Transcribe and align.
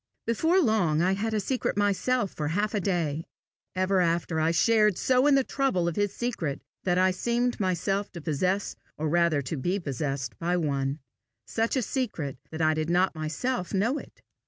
Before 0.25 0.59
long, 0.59 1.03
I 1.03 1.13
had 1.13 1.31
a 1.35 1.39
secret 1.39 1.77
myself 1.77 2.31
for 2.31 2.47
half 2.47 2.73
a 2.73 2.79
day: 2.79 3.23
ever 3.75 3.99
after, 4.01 4.39
I 4.39 4.49
shared 4.49 4.97
so 4.97 5.27
in 5.27 5.35
the 5.35 5.43
trouble 5.43 5.87
of 5.87 5.95
his 5.95 6.11
secret, 6.11 6.59
that 6.85 6.97
I 6.97 7.11
seemed 7.11 7.59
myself 7.59 8.11
to 8.13 8.21
possess 8.21 8.75
or 8.97 9.07
rather 9.07 9.43
to 9.43 9.57
be 9.57 9.79
possessed 9.79 10.39
by 10.39 10.57
one 10.57 10.97
such 11.45 11.75
a 11.75 11.83
secret 11.83 12.39
that 12.49 12.63
I 12.63 12.73
did 12.73 12.89
not 12.89 13.13
myself 13.13 13.75
know 13.75 13.99
it. 13.99 14.23